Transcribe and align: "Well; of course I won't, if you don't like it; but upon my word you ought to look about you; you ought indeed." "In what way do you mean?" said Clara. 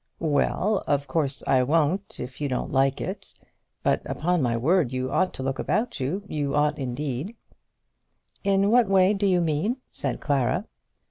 "Well; 0.17 0.83
of 0.87 1.05
course 1.07 1.43
I 1.45 1.61
won't, 1.61 2.19
if 2.19 2.41
you 2.41 2.49
don't 2.49 2.71
like 2.71 2.99
it; 2.99 3.35
but 3.83 4.01
upon 4.05 4.41
my 4.41 4.57
word 4.57 4.91
you 4.91 5.11
ought 5.11 5.31
to 5.35 5.43
look 5.43 5.59
about 5.59 5.99
you; 5.99 6.23
you 6.27 6.55
ought 6.55 6.79
indeed." 6.79 7.35
"In 8.43 8.71
what 8.71 8.89
way 8.89 9.13
do 9.13 9.27
you 9.27 9.41
mean?" 9.41 9.77
said 9.91 10.19
Clara. 10.19 10.65